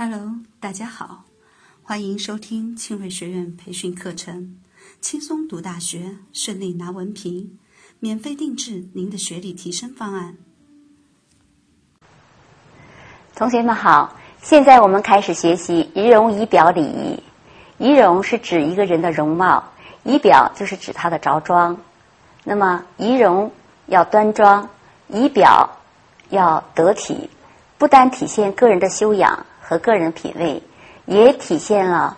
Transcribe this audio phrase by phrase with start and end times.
[0.00, 1.24] Hello，大家好，
[1.82, 4.60] 欢迎收听庆瑞学院培训课程，
[5.00, 7.58] 轻松读大学，顺利拿文凭，
[7.98, 10.36] 免费定制您的学历提升方案。
[13.34, 17.20] 同学们好，现在我们开始学习仪容仪表礼仪。
[17.78, 19.72] 仪容是指一个人的容貌，
[20.04, 21.76] 仪表就是指他的着装。
[22.44, 23.50] 那么仪容
[23.86, 24.70] 要端庄，
[25.08, 25.68] 仪表
[26.30, 27.28] 要得体，
[27.78, 29.44] 不单体现个人的修养。
[29.68, 30.62] 和个人品味，
[31.04, 32.16] 也体现了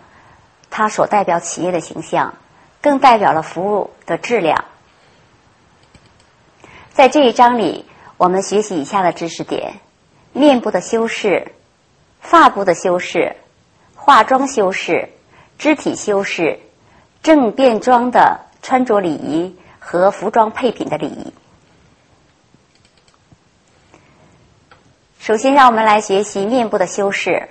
[0.70, 2.34] 他所代表企业的形象，
[2.80, 4.66] 更代表了服务的质量。
[6.92, 7.86] 在这一章里，
[8.18, 9.80] 我们学习以下的知识点：
[10.32, 11.52] 面部的修饰、
[12.20, 13.34] 发部的修饰、
[13.96, 15.08] 化妆修饰、
[15.58, 16.60] 肢体修饰、
[17.20, 21.32] 正便装的穿着礼仪和服装配品的礼仪。
[25.30, 27.50] 首先，让我们来学习面部的修饰。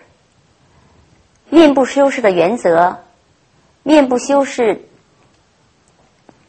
[1.50, 3.06] 面部修饰的原则，
[3.84, 4.90] 面部修饰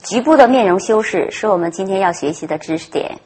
[0.03, 3.21] 局部的面容修饰是我们今天要学习的知识点。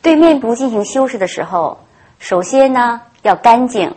[0.00, 1.80] 对面部进行修饰的时候，
[2.20, 3.96] 首先呢要干净，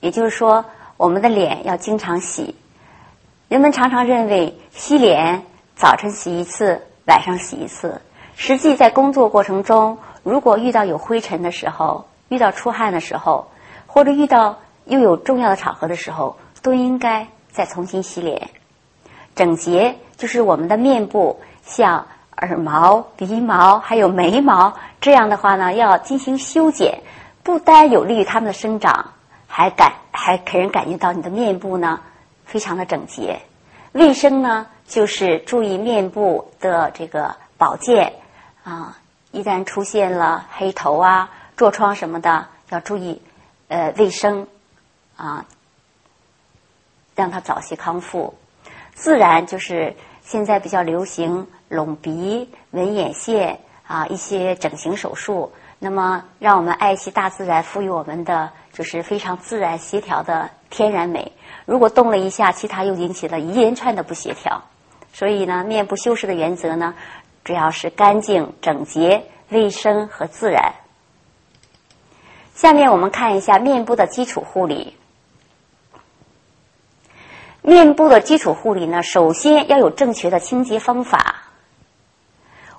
[0.00, 0.64] 也就是说，
[0.96, 2.56] 我们的脸要经常洗。
[3.46, 5.44] 人们常常认为洗脸
[5.76, 8.02] 早晨洗一次，晚上洗一次。
[8.36, 13.48] 实际在工作过程中，如果遇到有灰尘的时候，遇到出汗的时候，
[13.86, 18.50] 或者遇到又有重要的场合的时候，都应该再重新洗脸。
[19.34, 27.00] 整洁就是我们的面部，像耳毛、鼻毛还有眉毛这样的话呢，要进行修剪，
[27.42, 29.12] 不单有利于它们的生长，
[29.46, 32.00] 还感还给人感觉到你的面部呢
[32.44, 33.40] 非常的整洁。
[33.92, 38.12] 卫生呢，就是注意面部的这个保健。
[38.66, 38.98] 啊，
[39.30, 43.22] 一旦出现了黑头啊、痤疮什么的，要注意
[43.68, 44.48] 呃卫生
[45.14, 45.46] 啊，
[47.14, 48.34] 让它早些康复。
[48.92, 55.52] 自然就是现在比较流行隆鼻、纹眼线啊一些整形手术。
[55.78, 61.30] 那么，让我们爱惜大自然赋予我们的就是非常自然协调的天然美。
[61.66, 64.64] 如果动了一下，其他又引起了一连串的不协调。
[65.12, 66.96] 所以呢，面部修饰的原则呢。
[67.46, 70.74] 主要是干净、整洁、卫生和自然。
[72.56, 74.96] 下面我们看一下面部的基础护理。
[77.62, 81.44] 面部的基础护理呢，首先要有正确的清洁方法。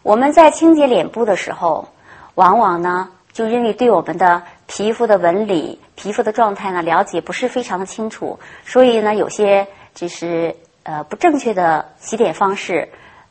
[0.04, 1.88] 我们在清洁脸部的时候，
[2.36, 12.90] 往往呢，就因为对我们的皮肤的纹理、皮肤的状态呢了解不是非常的清楚，所以呢，有些就是呃不正确的洗脸方式。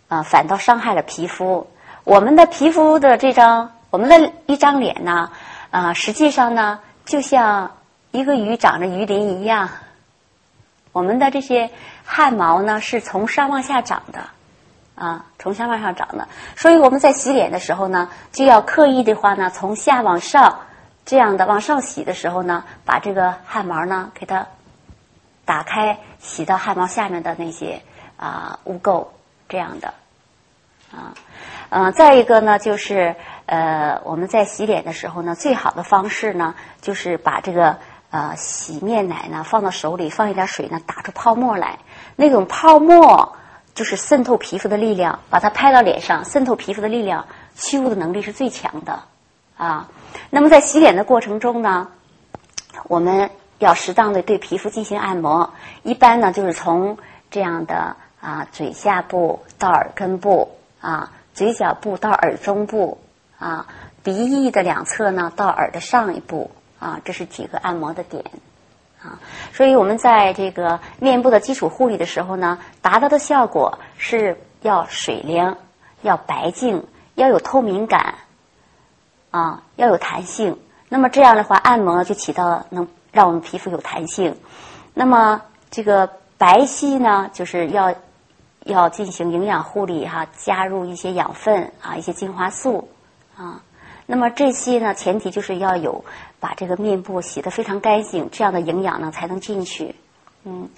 [0.08, 1.66] 啊，反倒伤害了皮肤。
[2.04, 5.30] 我们的皮肤的这张，我们的一张脸呢，
[5.70, 7.72] 啊，实际上呢，就像
[8.12, 9.68] 一个鱼长着鱼鳞一样。
[10.92, 11.70] 我们的这些
[12.04, 14.20] 汗毛呢，是从上往下长的，
[14.94, 16.28] 啊，从下往上长的。
[16.54, 20.60] 所以我们在洗脸的时候呢，就要刻意的话呢，从下往上
[21.04, 24.46] 这样的往上洗的时候呢，把这个汗毛呢给它
[25.44, 27.82] 打开，洗到汗毛下面的那些
[28.16, 29.08] 啊污垢。
[29.48, 29.94] 这样的，
[30.92, 31.14] 啊，
[31.68, 33.14] 嗯，再一个呢，就是
[33.46, 37.78] 呃，我们在洗脸的时候呢，最好的方式呢，就是把这个
[38.10, 41.78] 呃洗面奶呢放到手里，放一点水呢，打出泡沫来。
[42.16, 43.36] 那种泡沫
[43.74, 49.04] 就是渗透皮肤的力量，把它拍到脸上，渗透皮肤的力量，吸污的能力是最强的
[49.56, 49.88] 啊。
[50.30, 51.88] 那么在洗脸的过程中呢，
[52.88, 55.52] 我们要适当的对皮肤进行按摩，
[55.84, 56.98] 一般呢就是从
[57.30, 57.96] 这样的。
[58.26, 62.98] 啊，嘴下部到耳根部啊，嘴角部到耳中部
[63.38, 63.68] 啊，
[64.02, 66.50] 鼻翼的两侧呢到耳的上一部
[66.80, 68.24] 啊，这是几个按摩的点
[69.00, 69.20] 啊。
[69.52, 75.54] 所以我们在这个面部的基础护理的时候呢，达到的效果是要水灵、
[76.02, 76.84] 要白净、
[77.14, 78.16] 要有透明感
[79.30, 80.58] 啊，要有弹性。
[80.88, 84.36] 那么这样的话，按摩就起到能让我们皮肤有弹性。
[84.94, 87.94] 那么这个白皙呢，就是要。
[88.66, 92.88] 要进行营养护理哈，加入一些养分啊，一些精华素
[93.36, 93.62] 啊。
[94.04, 96.04] 那么这些呢，前提就是要有
[96.38, 99.94] 把这个面部洗得非常干净，这样的营养呢才能进去。
[100.44, 100.68] 嗯，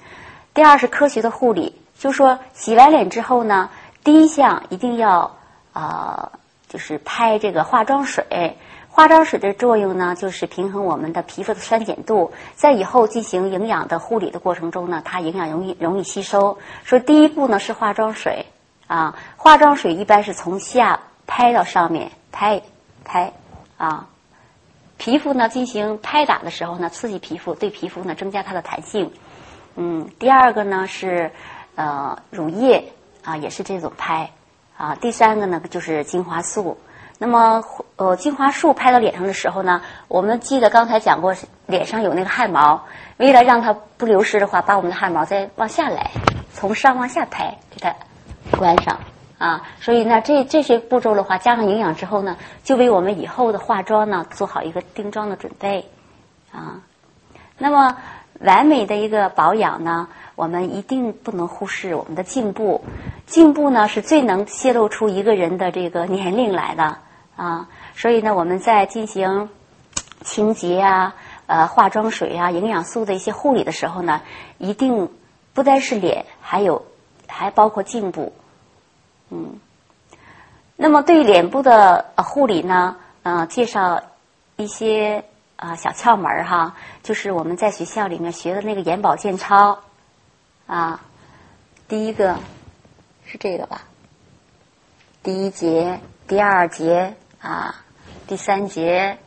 [0.55, 3.71] 第二是科学的护理，就说洗完脸之后呢，
[4.05, 5.37] 第一项一定要
[5.73, 6.33] 啊，
[6.69, 8.57] 就是拍这个化妆水。
[8.91, 16.59] 化妆水的作用呢，就是平衡我们的皮肤的酸碱度，在以后进行营养的护理的过程中呢，它营养容易容易吸收。
[16.83, 18.47] 说第一步呢是化妆水
[18.89, 20.99] 啊，化妆水一般是从下
[21.29, 22.63] 拍到上面，拍
[23.05, 23.33] 拍
[23.77, 24.09] 啊，
[24.97, 29.13] 皮肤呢进行拍打的时候呢，刺激皮肤，对皮肤呢增加它的弹性。
[29.77, 31.31] 嗯，第二个呢是
[31.77, 32.93] 呃乳液
[33.23, 34.33] 啊，也是这种拍
[34.77, 34.97] 啊。
[34.97, 36.79] 第三个呢就是精华素。
[37.19, 37.65] 那么
[37.97, 41.35] 呃精华素拍到脸上的时候呢，我们记得刚才讲过，
[41.67, 42.85] 脸上有那个汗毛，
[43.17, 46.13] 为了让它不流失的话，把我们的汗毛再往下来，
[46.53, 47.95] 从上往下拍，给它
[48.57, 49.01] 关上。
[49.39, 55.87] 啊，所以呢，这这些步骤的话，加上营养之后呢，就为我们以后的化妆呢做好一个定妆的准备，
[56.53, 56.81] 啊。
[57.57, 57.97] 那么
[58.41, 62.85] 完美的一个保养呢，我们一定不能忽视我们的颈部。
[63.27, 66.99] 颈部呢是最能泄露出一个人的这个年龄来的
[67.39, 67.71] 啊。
[67.95, 69.49] 所以呢，我们在进行
[70.23, 71.15] 清洁啊、
[71.47, 74.21] 呃化妆水啊、营养素的一些护理的时候呢，
[74.59, 75.11] 一定
[75.55, 76.85] 不单是脸，还有
[77.27, 78.35] 还包括颈部。
[79.31, 79.59] 嗯，
[80.77, 84.03] 那么对脸部的护理呢，呃，介绍
[84.57, 85.25] 一些
[85.57, 89.81] 啊小窍门哈，就是我们在学校里面学的那个眼保健操
[90.67, 91.01] 啊，
[91.89, 92.37] 第一个
[93.25, 93.83] 是这个吧，
[95.23, 97.75] 第一节、第二节啊，
[98.27, 99.19] 第三节、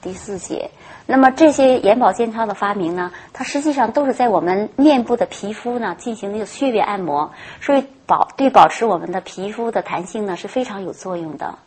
[0.00, 0.70] 第四节。
[1.06, 11.58] 那么这些眼保健操的发明呢，它实际上都是在我们面部的皮肤呢进行那个穴位按摩，所以保对保持我们的皮肤的弹性呢是非常有作用的。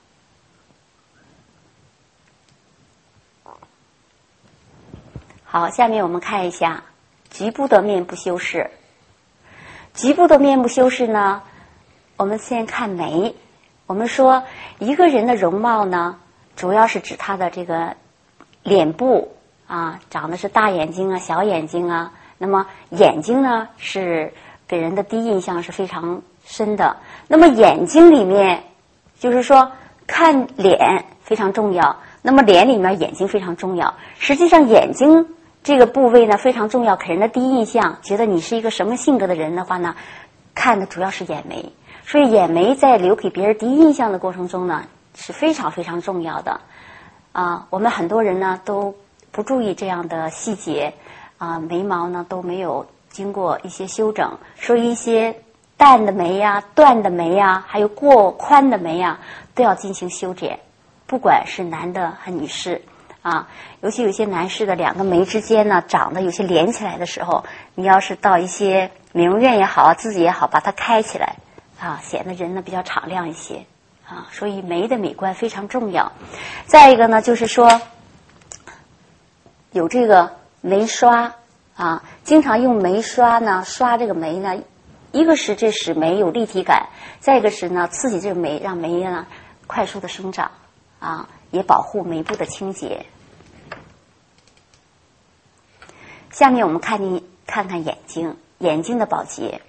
[5.44, 6.86] 好，下面我们看一下
[7.30, 8.72] 局部的面部修饰。
[9.94, 11.44] 局部的面部修饰呢，
[12.16, 13.36] 我们先看眉。
[13.94, 14.42] 我们说
[14.80, 16.18] 一个人的容貌呢，
[16.56, 17.96] 主要是指他的这个。
[18.64, 19.36] 脸部
[19.68, 22.14] 啊，长的是大眼睛啊，小眼睛啊。
[22.40, 24.34] 那么眼睛呢，是
[24.68, 26.98] 给人的第一印象是非常深的。
[27.28, 28.64] 那么眼睛里面，
[29.20, 29.74] 就是说
[30.08, 31.98] 看脸非常重要。
[32.24, 33.94] 那么脸里面眼睛非常重要。
[34.18, 35.28] 实际上眼睛
[35.62, 39.96] 这个部位呢非常重要，给人的第一印象，觉得你是一个什么性格的人的话呢，
[40.56, 41.72] 看的主要是眼眉。
[42.14, 44.84] 所以眼眉在留给别人第一印象的过程中呢，
[45.16, 46.62] 是非常非常重要的。
[47.32, 48.94] 啊，我们很多人呢都
[49.32, 50.94] 不注意这样的细节，
[51.40, 55.42] 啊，眉毛呢都没有经过一些修整，所以一些
[55.76, 59.18] 淡的眉呀、断的眉呀，还有过宽的眉呀，
[59.56, 60.60] 都要进行修剪。
[61.08, 62.84] 不管是男的还是女士，
[63.24, 63.48] 啊，
[63.82, 67.44] 尤其有些男士的两个眉之间呢长得有些连起来的时候，
[67.74, 71.38] 你要是到一些美容院也好啊，自己也好，把它开起来，
[71.84, 73.66] 啊，显得人呢比较敞亮一些。
[74.08, 76.12] 啊，所以眉的美观非常重要。
[76.66, 77.82] 再一个呢，就是说
[79.72, 81.36] 有这个眉刷
[81.76, 84.62] 啊，经常用眉刷呢刷这个眉呢，
[85.12, 86.88] 一个是这使眉有立体感，
[87.20, 89.26] 再一个是呢刺激这个眉，让眉呢
[89.68, 90.52] 快速的生长
[91.00, 93.06] 啊，也保护眉部的清洁。
[96.30, 99.62] 下面我们看你看看眼睛，眼睛的保洁。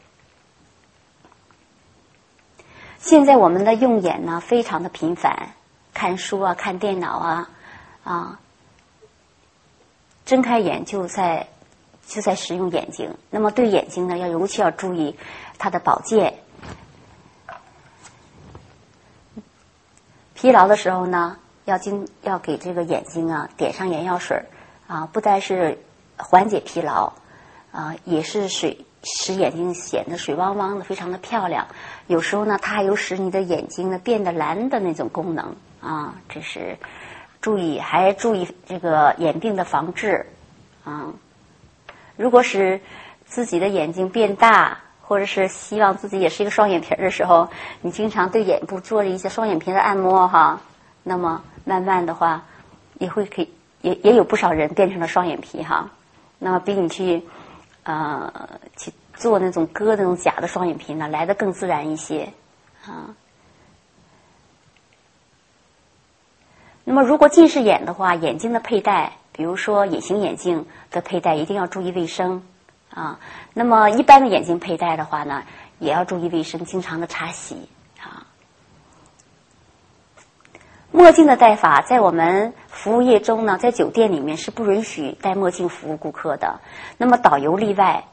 [3.04, 5.50] 现在我们的用眼呢，非常的频繁，
[5.92, 7.50] 看书啊，看电脑啊，
[8.02, 8.40] 啊，
[10.24, 11.48] 睁开眼就在
[12.06, 13.14] 就在使用眼睛。
[13.28, 15.18] 那么对眼睛呢，要尤其要注意
[15.58, 16.38] 它的保健。
[20.32, 21.36] 疲劳的时候呢，
[21.66, 24.46] 要经要给这个眼睛啊点上眼药水
[24.86, 25.78] 啊，不单是
[26.16, 27.12] 缓解疲劳
[27.70, 28.86] 啊，也是水。
[29.04, 31.66] 使眼睛显得水汪汪的，非常的漂亮。
[32.06, 36.14] 有时候呢，它还有使你的眼睛呢变得蓝的那种功能啊。
[36.28, 36.78] 这是
[37.40, 40.26] 注意，还注意这个眼病的防治
[40.84, 41.12] 啊。
[42.16, 42.80] 如果使
[43.26, 47.48] 自己的眼睛变大，或者是希望自己也是一个双眼皮的时候，
[47.82, 50.60] 你经常对眼部做了一些双眼皮的按摩哈，
[51.02, 52.44] 那么慢慢的话，
[52.98, 55.90] 也会可以也也有不少人变成了双眼皮哈。
[56.38, 57.22] 那么比你去。
[57.84, 62.32] 呃，去做那种割那种假的双眼皮呢，来的更自然一些
[62.84, 63.14] 啊。
[66.84, 72.42] 那么，如果近视眼的话，眼镜的佩戴，比如说隐形眼镜的佩戴，一定要注意卫生
[72.90, 73.18] 啊。
[73.54, 75.44] 那么，一般的眼镜佩戴的话呢，
[75.78, 77.68] 也要注意卫生，经常的擦洗。
[80.94, 86.60] 墨镜的戴法，在我们服务业中呢，在酒店里面是不允许戴墨镜服务顾客的。
[86.98, 88.04] 那么导游例外。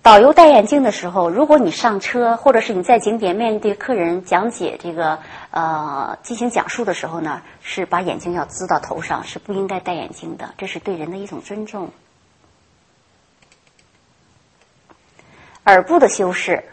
[0.00, 5.18] 导游戴眼镜的时候，如果你上车，或者是你在景点面对客人讲解这个
[5.50, 10.54] 呃进行讲述的时候呢，是把眼镜要支到头上，是不应该戴眼镜的。
[10.56, 11.90] 这是对人的一种尊重。
[15.66, 16.64] 耳部的修饰。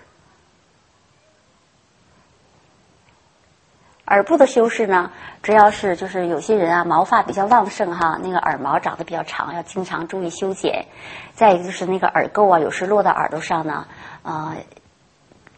[4.08, 5.12] 耳部的修饰呢，
[5.44, 10.86] 主要是就是有些人啊毛发比较旺盛哈，那个耳毛长得比较长，要经常注意修剪。
[11.34, 13.86] 再一个就是那个耳垢啊，有时落到耳朵上呢，
[14.24, 14.56] 呃，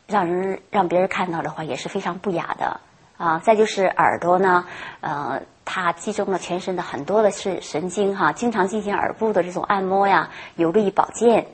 [0.07, 2.79] 让人让别人看到的话也是非常不雅的
[3.17, 3.37] 啊。
[3.37, 4.65] 再就是耳朵呢，
[5.01, 11.45] 呃，它集中了全身的很多的是神经哈，经常进行耳部的这种按摩呀，有利于保健，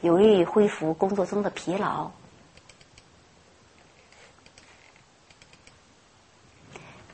[0.00, 2.12] 有利于恢复工作中的疲劳。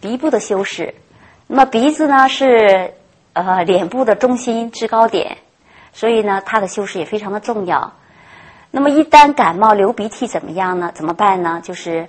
[0.01, 0.95] 鼻部的修饰，
[1.47, 2.95] 那么鼻子呢是
[3.33, 5.39] 呃脸部的中心制高点，
[5.93, 7.93] 所以呢它的修饰也非常的重要。
[8.71, 10.91] 那么一旦感冒流鼻涕怎么样呢？
[10.95, 11.61] 怎么办呢？
[11.63, 12.09] 就是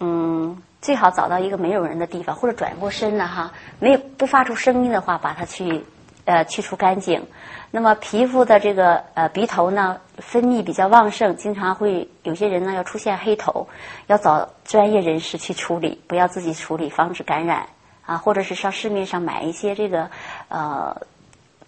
[0.00, 5.84] 嗯最好找到一个没有人的地方，或者转过身呢哈，没有不发出声音的话，把它去
[6.30, 7.26] 呃去除干净。
[7.72, 13.68] 那么皮肤的这个呃鼻头呢，分泌比较旺盛，经常会有些人呢要出现黑头，
[14.06, 17.68] 要找专业人士去处理，不要自己处理，防止感染
[18.04, 20.10] 啊，或者是上市面上买一些这个
[20.48, 21.02] 呃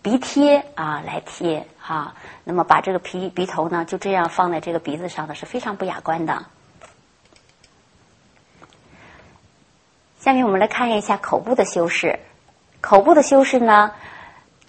[0.03, 2.15] 鼻贴啊来贴哈。
[2.43, 6.47] 那么把这个鼻鼻头呢就这样放在这个鼻子上呢是非常不雅观的。
[10.19, 12.19] 下面我们来看一下口部的修饰，
[12.81, 13.93] 口部的修饰呢。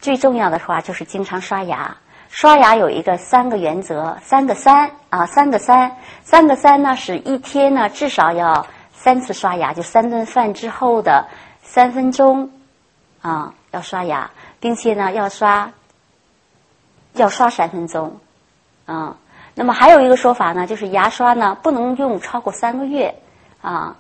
[0.03, 1.95] 最重要的话就是经常刷牙，
[2.27, 5.95] 刷牙有一个三个原则，三个三啊，三个三，
[6.25, 11.25] 三个三呢是一天呢至少要三次刷牙，就三顿饭之后的
[11.61, 12.51] 三分钟
[13.21, 14.29] 啊要刷牙，
[14.59, 15.71] 并且呢要刷
[17.13, 18.19] 要刷三分钟
[18.85, 19.15] 啊。
[19.55, 23.15] 那么还有一个说法呢，就是牙刷呢不能用超过三个月
[23.61, 23.95] 啊，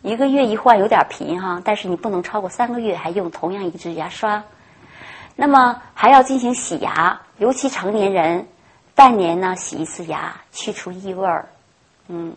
[0.00, 4.42] 一个月一换有点频哈，但是你不能超过三个月还用同样一支牙刷。
[5.36, 8.46] 那么还要进行洗牙，尤其成年人，
[8.94, 11.48] 半年呢洗一次牙，去除异味儿。
[12.06, 12.36] 嗯，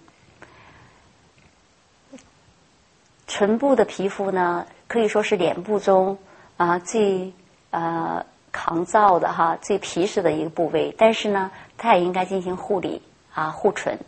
[3.28, 6.18] 唇部的皮肤呢，可以说是脸部中
[6.58, 7.32] 啊最
[7.70, 10.96] 呃抗造的哈，最皮实的一个部位。
[10.98, 14.00] 但是呢，它也应该进行护理啊，护唇。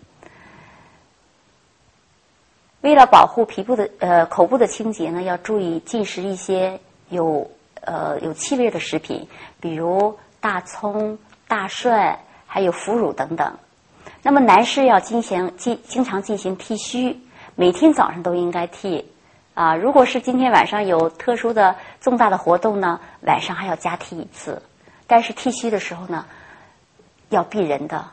[2.82, 6.80] 为了保护皮肤的呃口部的清洁呢，要注意进食一些
[7.10, 7.52] 有。
[7.82, 9.28] 呃，有气味的食品，
[9.60, 11.18] 比如大葱、
[11.48, 13.58] 大蒜，还有腐乳等等。
[14.22, 17.20] 那么男士要进行经经常进行剃须，
[17.56, 19.06] 每天早上都应该剃。
[19.54, 24.62] 啊，如果是今天晚上有特殊的重大的活动呢，晚上还要加剃一次。
[25.06, 26.26] 但是剃须的时候呢，
[27.30, 28.12] 要避人的。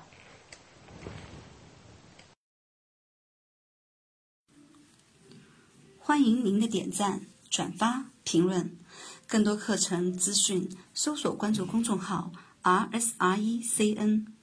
[6.01, 7.21] 欢迎您的点赞、
[7.51, 8.77] 转发、评论。
[9.29, 12.31] 更多课程资讯，搜索关注公众号
[12.63, 14.36] “r s r e c n”。